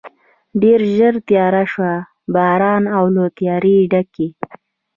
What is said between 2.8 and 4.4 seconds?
او له تیارې ډکې.